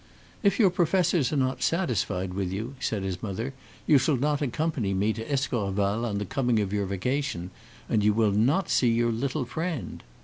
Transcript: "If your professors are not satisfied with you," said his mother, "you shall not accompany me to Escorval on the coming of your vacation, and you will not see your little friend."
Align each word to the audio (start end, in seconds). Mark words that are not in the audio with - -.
"If 0.41 0.57
your 0.59 0.71
professors 0.71 1.31
are 1.31 1.37
not 1.37 1.61
satisfied 1.61 2.33
with 2.33 2.51
you," 2.51 2.73
said 2.79 3.03
his 3.03 3.21
mother, 3.21 3.53
"you 3.85 3.99
shall 3.99 4.17
not 4.17 4.41
accompany 4.41 4.95
me 4.95 5.13
to 5.13 5.31
Escorval 5.31 6.07
on 6.07 6.17
the 6.17 6.25
coming 6.25 6.59
of 6.59 6.73
your 6.73 6.87
vacation, 6.87 7.51
and 7.87 8.03
you 8.03 8.11
will 8.11 8.31
not 8.31 8.67
see 8.71 8.89
your 8.89 9.11
little 9.11 9.45
friend." 9.45 10.01